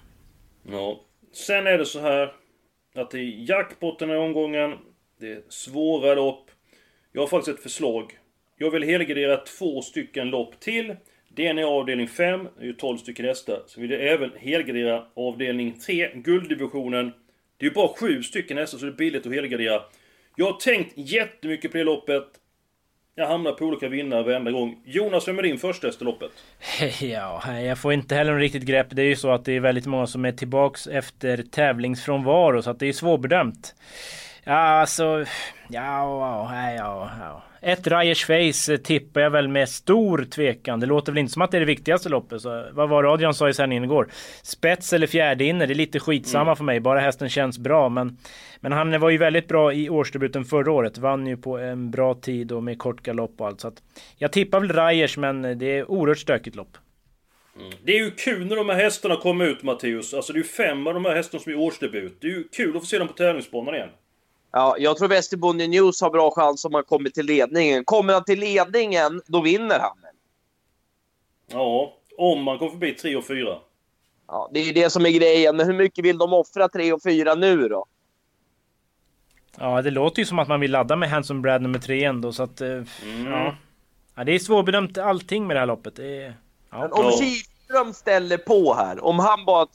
[0.71, 1.01] Ja,
[1.33, 2.33] sen är det så här
[2.95, 4.73] att det är jackpot den här omgången.
[5.19, 6.51] Det är svåra lopp.
[7.11, 8.17] Jag har faktiskt ett förslag.
[8.57, 10.95] Jag vill helgardera två stycken lopp till.
[11.35, 13.63] Det är avdelning 5, det är ju 12 stycken hästar.
[13.67, 17.13] Så vill jag även helgardera avdelning 3, gulddivisionen.
[17.57, 19.81] Det är ju bara 7 stycken hästar så det är billigt att helgardera.
[20.35, 22.23] Jag har tänkt jättemycket på det loppet.
[23.15, 24.81] Jag hamnar på olika vinnare varenda gång.
[24.85, 26.31] Jonas, vem är din första häst i loppet?
[27.01, 28.87] Ja, jag får inte heller något riktigt grepp.
[28.89, 32.69] Det är ju så att det är väldigt många som är tillbaks efter tävlingsfrånvaro så
[32.69, 33.75] att det är svårbedömt.
[34.43, 35.25] Ja, alltså...
[35.67, 37.43] Ja, ja, ja.
[37.61, 40.79] Ett Rajers Face eh, tippar jag väl med stor tvekan.
[40.79, 42.41] Det låter väl inte som att det är det viktigaste loppet.
[42.41, 44.07] Så vad var Adrian sa i sändningen igår?
[44.43, 46.55] Spets eller fjärde inne, det är lite skitsamma mm.
[46.55, 46.79] för mig.
[46.79, 47.89] Bara hästen känns bra.
[47.89, 48.17] Men,
[48.59, 50.97] men han var ju väldigt bra i årsdebuten förra året.
[50.97, 53.61] Vann ju på en bra tid och med kort galopp och allt.
[53.61, 53.83] Så att
[54.17, 56.77] jag tippar väl Rajers, men det är oerhört stökigt lopp.
[57.55, 57.71] Mm.
[57.83, 60.13] Det är ju kul när de här hästarna kommer ut Matteus.
[60.13, 62.17] Alltså det är ju fem av de här hästarna som är årsdebut.
[62.21, 63.89] Det är ju kul att få se dem på tävlingsbanan igen.
[64.57, 67.85] Ja, jag tror Västerbonde News har bra chans om han kommer till ledningen.
[67.85, 69.97] Kommer han till ledningen, då vinner han.
[71.47, 73.57] Ja, om man kommer förbi 3 och 4.
[74.27, 75.57] Ja, det är ju det som är grejen.
[75.57, 77.85] Men hur mycket vill de offra 3 och 4 nu då?
[79.57, 82.33] Ja, det låter ju som att man vill ladda med Hanson Brad nummer 3 ändå,
[82.33, 82.61] så att...
[82.61, 82.85] Eh, mm.
[83.25, 83.55] Ja.
[84.15, 84.23] ja.
[84.23, 85.95] Det är svårbedömt allting med det här loppet.
[85.95, 86.35] Det är,
[86.69, 86.79] ja.
[86.79, 89.67] Men om Kihlström ställer på här, om han bara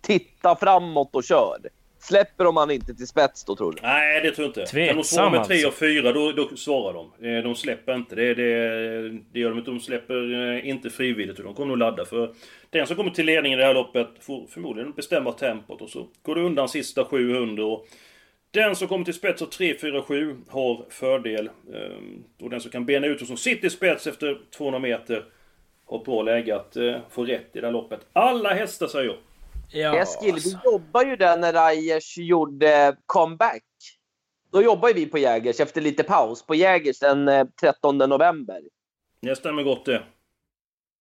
[0.00, 1.58] tittar framåt och kör.
[2.04, 3.78] Släpper de han inte till spets då tror du?
[3.82, 4.66] Nej det tror jag inte.
[4.66, 7.26] Tveksam Kan de svara med 3 och 4 då, då svarar de.
[7.28, 8.14] Eh, de släpper inte.
[8.14, 9.70] Det, det, det gör de inte.
[9.70, 11.36] De släpper eh, inte frivilligt.
[11.36, 12.04] De kommer nog ladda.
[12.04, 12.34] För
[12.70, 15.82] den som kommer till ledningen i det här loppet får förmodligen bestämma tempot.
[15.82, 17.64] Och så går det undan sista 700.
[17.64, 17.86] Och
[18.50, 21.50] den som kommer till spets av 3, 4, 7 har fördel.
[21.74, 25.24] Ehm, och den som kan bena ut och som sitter i spets efter 200 meter
[25.86, 28.00] har bra läge att eh, få rätt i det här loppet.
[28.12, 29.16] Alla hästar säger jag.
[29.74, 30.48] Ja, Eskil, alltså.
[30.48, 33.62] vi jobbar ju där när Rajers gjorde comeback.
[34.52, 38.60] Då jobbar vi på Jägers efter lite paus på Jägers den 13 eh, november.
[39.22, 40.02] Det stämmer gott det.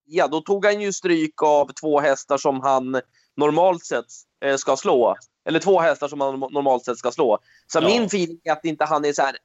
[0.05, 3.01] Ja, då tog han ju stryk av två hästar som han
[3.35, 4.05] normalt sett
[4.45, 5.15] eh, ska slå.
[5.45, 7.39] Eller två hästar som han normalt sett ska slå.
[7.67, 7.87] Så ja.
[7.87, 9.37] min feeling är att inte han är så här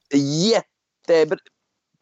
[0.52, 1.36] jätte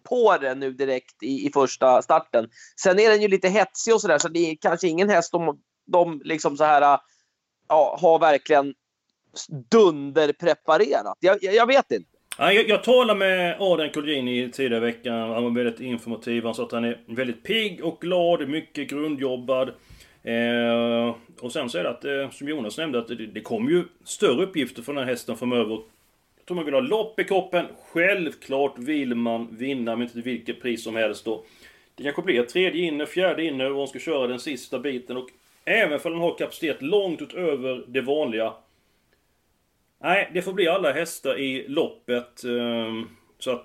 [0.09, 2.49] på det nu direkt i, i första starten.
[2.81, 5.59] Sen är den ju lite hetsig och sådär, så det är kanske ingen häst de,
[5.87, 6.99] de liksom så här
[7.69, 8.75] ja, har verkligen
[9.71, 11.19] dunderpreparerat.
[11.21, 12.11] Jag, jag, jag vet inte.
[12.39, 15.15] Jag, jag talade med Adrian Kolgjini tidigare i veckan.
[15.15, 16.45] Han var väldigt informativ.
[16.45, 19.69] Han sa att han är väldigt pigg och glad, mycket grundjobbad.
[20.23, 23.71] Eh, och sen så är det att, eh, som Jonas nämnde, att det, det kommer
[23.71, 25.81] ju större uppgifter för den här hästen framöver.
[26.37, 27.67] Jag tror man vill ha lopp i kroppen.
[27.93, 31.45] Självklart vill man vinna, men inte till vilket pris som helst då.
[31.95, 35.17] Det kanske blir tredje inne, fjärde inne och hon ska köra den sista biten.
[35.17, 35.29] Och
[35.69, 38.53] Även för den har kapacitet långt utöver det vanliga.
[40.03, 42.45] Nej, det får bli alla hästar i loppet.
[42.45, 43.65] Ehm, så att...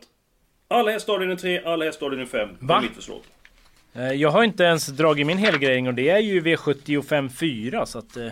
[0.68, 2.50] Alla hästar avdelning 3, alla hästar avdelning 5.
[2.60, 3.20] Det är mitt förslag.
[3.94, 8.00] Eh, jag har inte ens dragit min helgardering och det är ju V75 4 så
[8.00, 8.18] att...
[8.18, 8.28] Eh,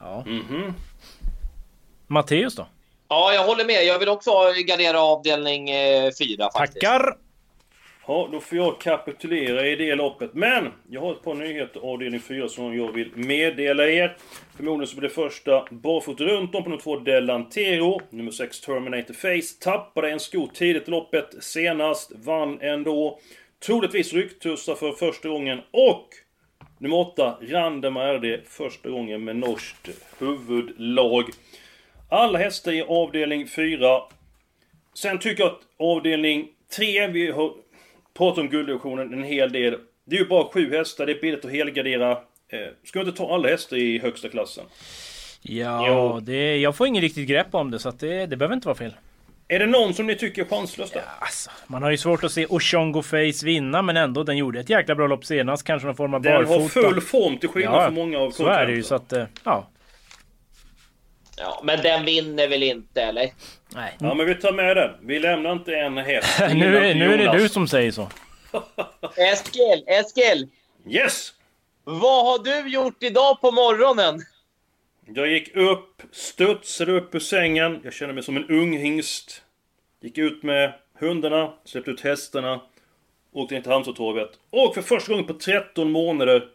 [0.00, 0.24] ja.
[0.26, 0.72] Mm -hmm.
[2.06, 2.66] Matteus då?
[3.08, 3.84] Ja, jag håller med.
[3.84, 4.30] Jag vill också
[4.66, 5.68] gardera avdelning
[6.18, 6.80] 4 faktiskt.
[6.80, 7.16] Tackar!
[8.06, 10.34] Ja, då får jag kapitulera i det loppet.
[10.34, 10.72] Men!
[10.88, 14.16] Jag har ett par nyheter avdelning 4 som jag vill meddela er.
[14.56, 18.00] Förmodligen så blir det första barfota runt om på nummer 2 Delantero.
[18.10, 19.60] Nummer 6 Terminator Face.
[19.60, 22.12] Tappade en sko tidigt i loppet senast.
[22.14, 23.18] Vann ändå.
[23.66, 25.60] Troligtvis rycktussar för första gången.
[25.70, 26.08] Och
[26.78, 28.40] nummer 8 Randemar RD.
[28.48, 29.88] Första gången med norskt
[30.18, 31.24] huvudlag.
[32.10, 34.00] Alla hästar i avdelning 4.
[34.94, 37.63] Sen tycker jag att avdelning 3, vi har
[38.18, 39.76] pratat om gulddivisionen en hel del.
[40.06, 42.10] Det är ju bara sju hästar, det är billigt att helgardera.
[42.12, 44.64] Eh, ska inte ta alla hästar i högsta klassen?
[45.42, 48.68] Ja, det, jag får ingen riktigt grepp om det så att det, det behöver inte
[48.68, 48.94] vara fel.
[49.48, 51.00] Är det någon som ni tycker är chanslös där?
[51.06, 54.60] Ja, alltså, man har ju svårt att se Oshongo Face vinna men ändå, den gjorde
[54.60, 55.64] ett jäkla bra lopp senast.
[55.66, 56.60] Kanske någon form av Den barfota.
[56.62, 59.12] har full form till skillnad Ja, från många av Så är det ju så att,
[59.12, 59.66] eh, ja.
[61.38, 63.30] Ja, men den vinner väl inte, eller?
[63.74, 63.96] Nej.
[64.00, 64.90] Ja men vi tar med den.
[65.02, 66.40] Vi lämnar inte en häst.
[66.54, 68.08] nu, är- nu är det du som säger så.
[69.16, 70.48] Eskil, Eskil!
[70.88, 71.32] Yes!
[71.84, 74.20] Vad har du gjort idag på morgonen?
[75.06, 77.80] Jag gick upp, studsade upp ur sängen.
[77.84, 79.42] Jag kände mig som en ung hingst.
[80.00, 82.60] Gick ut med hundarna, släppte ut hästarna.
[83.32, 84.30] Åkte in till Halmstadtorget.
[84.50, 86.48] Och för första gången på 13 månader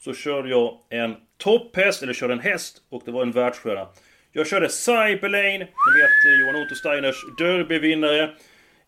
[0.00, 3.88] så körde jag en topphäst, eller körde en häst, och det var en världsstjärna.
[4.34, 8.30] Jag körde Cyberlane, ni vet eh, Johan Otto Steiners derbyvinnare.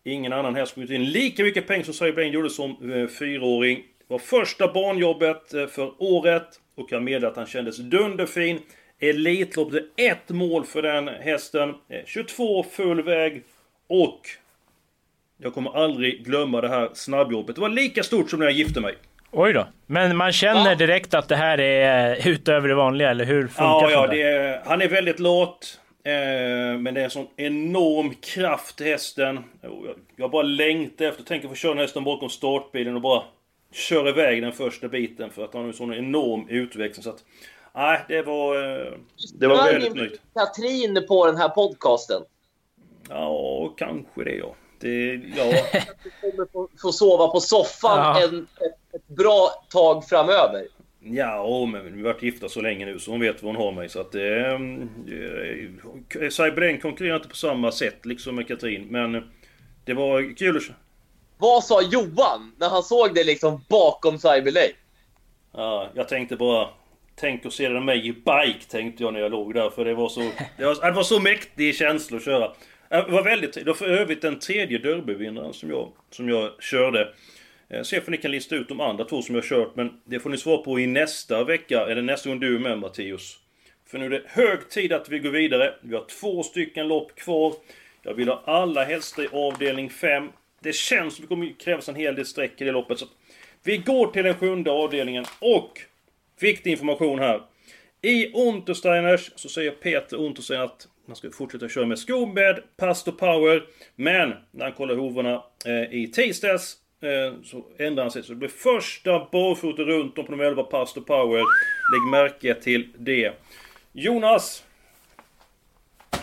[0.03, 3.77] Ingen annan häst kommit in lika mycket pengar som Cyberlane gjorde som eh, fyraåring.
[3.77, 8.59] Det var första banjobbet eh, för året och jag meddela att han kändes dunderfin.
[8.99, 11.69] Elitlopp, det är ett mål för den hästen.
[11.69, 13.43] Eh, 22 full väg
[13.87, 14.21] och
[15.37, 17.55] jag kommer aldrig glömma det här snabbjobbet.
[17.55, 18.95] Det var lika stort som när jag gifte mig.
[19.37, 19.67] Oj då.
[19.85, 20.75] Men man känner Va?
[20.75, 24.61] direkt att det här är utöver det vanliga, eller hur funkar Ja, ja det är,
[24.65, 25.79] han är väldigt lat.
[26.03, 29.37] Eh, men det är en sån enorm kraft i hästen.
[29.37, 33.23] Och Jag, bara längtar efter, tänker få köra den hästen bakom startbilen och bara
[33.73, 37.03] köra iväg den första biten för att han har en sån enorm utveckling.
[37.03, 37.23] Så att,
[37.75, 38.55] nej, det var...
[38.55, 38.93] Eh,
[39.39, 40.21] det var väldigt nöjt.
[40.33, 42.21] Katrin på den här podcasten?
[43.09, 44.55] Ja, kanske det ja.
[44.79, 45.51] Det, ja.
[46.03, 48.23] Du kommer få, få sova på soffan Ja.
[48.23, 50.67] en, ett, ett bra tag framöver.
[51.07, 53.71] Ja, men vi har varit gifta så länge nu så hon vet var hon har
[53.71, 53.89] mig.
[53.89, 54.15] Så att...
[54.15, 54.59] Eh,
[56.29, 58.87] Cyberlane konkurrerar inte på samma sätt liksom med Katrin.
[58.87, 59.23] Men
[59.85, 60.63] det var kul att
[61.37, 64.73] Vad sa Johan när han såg det liksom bakom Cyberlane?
[65.53, 66.67] Ja, jag tänkte bara...
[67.17, 69.69] Tänk att se mig i bike, tänkte jag när jag låg där.
[69.69, 70.19] För det var så...
[70.57, 72.51] Det var, det var så mäktig känsla att köra.
[73.01, 73.53] Det var väldigt...
[73.53, 77.13] Det var för övrigt den tredje derbyvinnaren som jag, som jag körde.
[77.69, 80.01] Eh, se om ni kan lista ut de andra två som jag har kört, men
[80.05, 83.39] det får ni svara på i nästa vecka, eller nästa gång du är med Mattias.
[83.87, 85.73] För nu är det hög tid att vi går vidare.
[85.81, 87.53] Vi har två stycken lopp kvar.
[88.03, 90.29] Jag vill ha alla hästar i avdelning 5.
[90.59, 92.99] Det känns som det kommer krävas en hel del streck i det loppet.
[92.99, 93.05] Så
[93.63, 95.81] vi går till den sjunde avdelningen och
[96.39, 97.41] viktig information här.
[98.01, 103.63] I Untersteiners så säger Peter Untersteiner att man ska fortsätta köra med skombädd, Pastor Power.
[103.95, 108.23] Men när han kollar hovarna eh, i tisdags eh, så ändrar han sig.
[108.23, 111.37] Så det blir första barfota runt om på de 11 Pastor Power.
[111.93, 113.33] Lägg märke till det.
[113.91, 114.63] Jonas!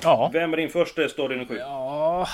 [0.03, 0.31] Ja.
[0.33, 1.57] Vem är din första i stadion 7?
[1.59, 2.29] Ja,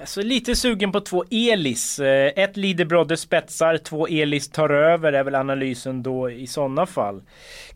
[0.00, 1.98] alltså lite sugen på två Elis.
[1.98, 7.22] Eh, Ett Liderbrodde spetsar, två Elis tar över är väl analysen då i sådana fall.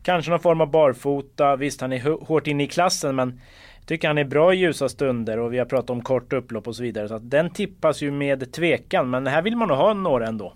[0.03, 1.55] Kanske någon form av barfota.
[1.55, 3.41] Visst, han är hå- hårt inne i klassen men
[3.89, 6.75] tycker han är bra i ljusa stunder och vi har pratat om kort upplopp och
[6.75, 7.07] så vidare.
[7.07, 10.53] Så att den tippas ju med tvekan, men här vill man nog ha några ändå.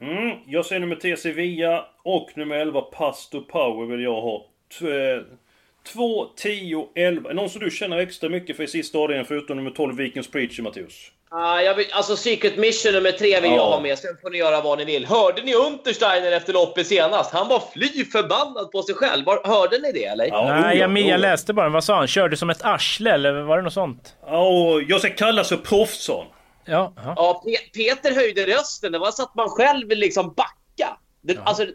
[0.00, 4.46] Mm, jag säger nummer 3 Sevilla och nummer 11 Pastor Power vill jag ha.
[5.92, 7.32] 2, 10, 11.
[7.32, 10.62] Någon som du känner extra mycket för i sista avdelningen förutom nummer 12 Vikings Preacher
[10.62, 11.12] Matteus?
[11.30, 13.56] Jag vill, alltså Secret Mission nummer tre vill Ja.
[13.56, 15.06] jag ha med, sen får ni göra vad ni vill.
[15.06, 17.32] Hörde ni Untersteiner efter loppet senast?
[17.32, 19.24] Han var fly förbannad på sig själv.
[19.44, 20.26] Hörde ni det eller?
[20.26, 21.30] Ja, Nej, oh ja, jag, men jag oh ja.
[21.30, 21.68] läste bara.
[21.68, 22.06] Vad sa han?
[22.06, 24.16] Körde som ett arsle eller var det något sånt?
[24.26, 26.26] Ja, och jag ska kallas för proffs sa han.
[26.74, 27.12] Ja, ja.
[27.16, 28.92] Ja, Pe- Peter höjde rösten.
[28.92, 30.96] Det var så att man själv vill liksom backa.
[31.22, 31.72] Det, alltså, det,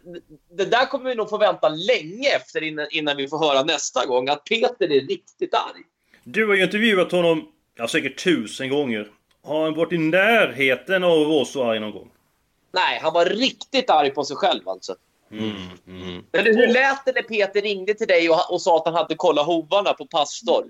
[0.58, 4.06] det där kommer vi nog få vänta länge efter innan, innan vi får höra nästa
[4.06, 4.30] gång.
[4.30, 5.82] Att Peter är riktigt arg.
[6.24, 9.08] Du har ju intervjuat honom, ja säkert tusen gånger.
[9.44, 12.12] Har han varit i närheten av att vara så arg någon gång?
[12.74, 14.96] Nej, han var riktigt arg på sig själv alltså.
[15.32, 15.52] Mm,
[15.88, 16.24] mm.
[16.32, 19.16] Eller hur lät det när Peter ringde till dig och, och sa att han hade
[19.16, 20.66] kollat hovarna på Pastor?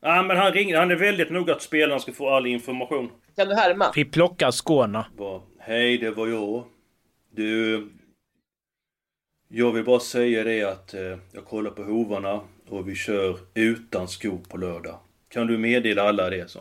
[0.00, 0.78] Ja, men han ringde.
[0.78, 3.10] Han är väldigt noga att spelarna ska få all information.
[3.36, 3.92] Kan du härma?
[3.94, 5.04] Vi plockar Skåne.
[5.58, 6.64] Hej, det var jag.
[7.30, 7.88] Du...
[9.48, 14.08] Jag vill bara säga det att eh, jag kollar på hovarna och vi kör utan
[14.08, 14.98] skor på lördag.
[15.28, 16.60] kan du meddela alla det, så.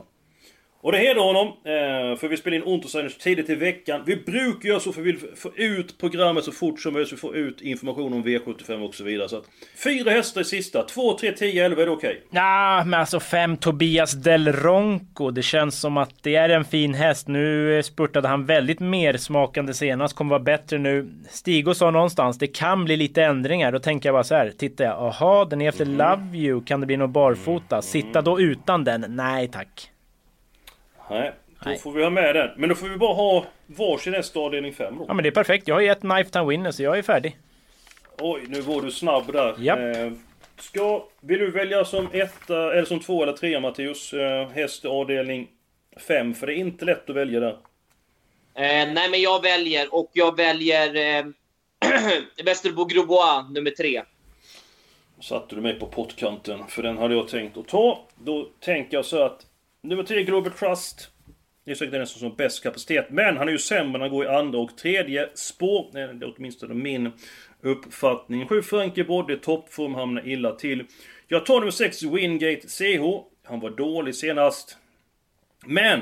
[0.84, 4.02] Och det hedrar honom, eh, för vi spelar in Untersteiners tidigt i veckan.
[4.06, 7.15] Vi brukar göra så för vi vill få ut programmet så fort som möjligt, så
[7.15, 9.30] vi får ut information om V75 och så vidare.
[9.30, 9.43] Så att,
[9.84, 12.10] fyra hästar i sista, 2, 3, 10, 11, är det okej?
[12.10, 12.22] Okay?
[12.30, 15.32] Ja, men alltså fem Tobias Del Ronco.
[15.32, 17.28] Det känns som att det är en fin häst.
[17.28, 21.10] Nu spurtade han väldigt mer smakande senast, kommer vara bättre nu.
[21.30, 23.72] Stig sa någonstans, det kan bli lite ändringar.
[23.72, 25.98] Då tänker jag bara så här, tittar jag, aha, den är efter mm.
[25.98, 27.82] Love You, kan det bli något barfota?
[27.82, 29.06] Sitta då utan den?
[29.10, 29.93] Nej tack.
[31.10, 31.78] Nej, då Nej.
[31.80, 32.50] får vi ha med den.
[32.58, 35.06] Men då får vi bara ha varsin häst avdelning 5 då.
[35.08, 35.68] Ja men det är perfekt.
[35.68, 37.38] Jag har ju ett Knife Time Winner så jag är färdig.
[38.20, 39.56] Oj, nu var du snabb där.
[39.58, 39.80] Japp.
[39.80, 40.12] Eh,
[40.58, 44.13] ska, vill du välja som etta, eller som två eller trea Mattias?
[44.13, 45.48] Eh, häst avdelning
[46.08, 47.58] 5, för det är inte lätt att välja där.
[48.56, 51.26] Eh, nej men jag väljer, och jag väljer eh,
[52.46, 54.04] Västerbo Grobois nummer 3.
[55.22, 58.08] Satte du mig på pottkanten, för den hade jag tänkt att ta.
[58.16, 59.46] Då tänker jag så att
[59.86, 61.10] Nummer 10, Global Trust.
[61.65, 63.06] Det är säkert den som har bäst kapacitet.
[63.10, 65.89] Men han är ju sämre när han går i andra och tredje spår.
[65.93, 67.12] Det är åtminstone min
[67.62, 68.48] uppfattning.
[68.48, 70.86] 7 Frankie Brodde, toppform, hamnar illa till.
[71.28, 73.02] Jag tar nummer 6, Wingate CH.
[73.43, 74.78] Han var dålig senast.
[75.65, 76.02] Men!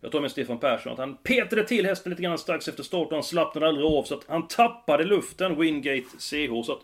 [0.00, 3.06] Jag tar med Stefan Persson att han petade till hästen lite grann strax efter start
[3.06, 6.66] och han slappnade aldrig av så att han tappade luften, Wingate CH.
[6.66, 6.82] Så att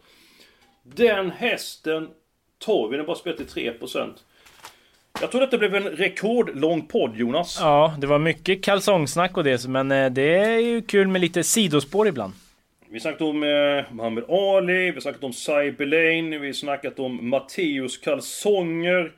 [0.82, 2.08] den hästen
[2.58, 4.14] tar vi, den bara spelar till 3%.
[5.20, 7.58] Jag tror detta blev en rekordlång podd Jonas.
[7.60, 11.44] Ja, det var mycket kalsongsnack och det, men eh, det är ju kul med lite
[11.44, 12.32] sidospår ibland.
[12.90, 16.98] Vi snackat om eh, Muhammad Ali, vi har snackat om Cyber Lane, vi har snackat
[16.98, 19.12] om Matteus kalsonger.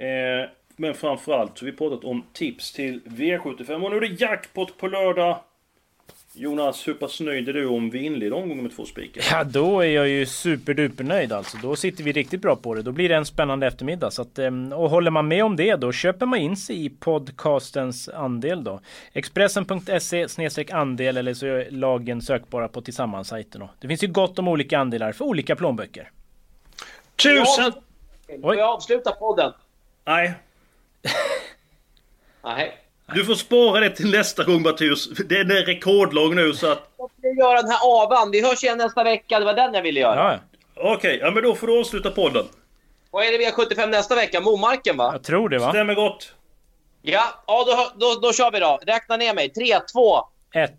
[0.00, 4.20] Eh, men framförallt så har vi pratat om tips till V75 och nu är det
[4.20, 5.38] jackpot på lördag.
[6.36, 9.24] Jonas, hur pass nöjd är du om vi inleder omgången med två spikar?
[9.30, 11.56] Ja, då är jag ju superduper nöjd alltså.
[11.62, 12.82] Då sitter vi riktigt bra på det.
[12.82, 14.10] Då blir det en spännande eftermiddag.
[14.10, 16.90] Så att, ehm, och håller man med om det, då köper man in sig i
[16.90, 18.80] podcastens andel då.
[19.12, 23.68] Expressen.se andel eller så är lagen sökbara på tillsammans-sajten.
[23.80, 26.10] Det finns ju gott om olika andelar för olika plånböcker.
[27.16, 27.72] Tusen!
[28.42, 29.52] Får jag avsluta podden?
[30.04, 30.34] Nej.
[32.42, 32.83] Nej.
[33.12, 35.08] Du får spara det till nästa gång Mattias.
[35.08, 36.90] Den är rekordlång nu så att...
[36.98, 38.30] Jag vill göra den här avan.
[38.30, 39.38] Vi hörs igen nästa vecka.
[39.38, 40.32] Det var den jag ville göra.
[40.32, 40.38] Ja.
[40.76, 42.46] Okej, okay, ja men då får du avsluta podden.
[43.10, 44.40] Vad är det V75 nästa vecka?
[44.40, 45.10] Momarken va?
[45.12, 45.68] Jag tror det va?
[45.68, 46.32] Stämmer gott.
[47.02, 48.78] Ja, ja då, då, då kör vi då.
[48.86, 49.48] Räkna ner mig.
[49.48, 50.18] 3, 2...
[50.54, 50.72] 1.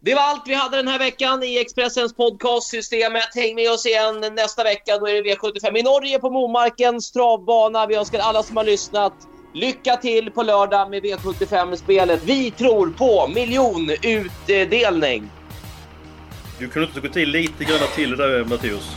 [0.00, 3.34] Det var allt vi hade den här veckan i Expressens podcastsystemet.
[3.34, 4.98] Häng med oss igen nästa vecka.
[4.98, 7.86] Då är det V75 i Norge på Momarkens travbana.
[7.86, 9.12] Vi önskar alla som har lyssnat
[9.56, 12.20] Lycka till på lördag med V75-spelet.
[12.24, 15.30] Vi tror på miljonutdelning.
[16.58, 18.96] Du kunde inte gå till lite grann till där Mattias.